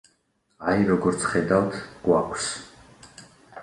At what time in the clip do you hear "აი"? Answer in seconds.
0.71-0.81